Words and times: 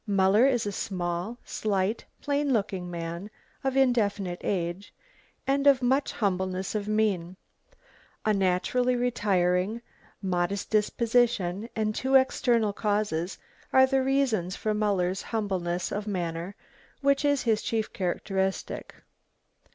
Muller 0.07 0.47
is 0.47 0.65
a 0.65 0.71
small, 0.71 1.37
slight, 1.45 2.03
plain 2.21 2.51
looking 2.51 2.89
man, 2.89 3.29
of 3.63 3.77
indefinite 3.77 4.41
age, 4.43 4.91
and 5.45 5.67
of 5.67 5.83
much 5.83 6.11
humbleness 6.11 6.73
of 6.73 6.87
mien. 6.87 7.37
A 8.25 8.33
naturally 8.33 8.95
retiring, 8.95 9.79
modest 10.19 10.71
disposition, 10.71 11.69
and 11.75 11.93
two 11.93 12.15
external 12.15 12.73
causes 12.73 13.37
are 13.71 13.85
the 13.85 14.01
reasons 14.01 14.55
for 14.55 14.73
Muller's 14.73 15.21
humbleness 15.21 15.91
of 15.91 16.07
manner, 16.07 16.55
which 17.01 17.23
is 17.23 17.43
his 17.43 17.61
chief 17.61 17.93
characteristic. 17.93 18.95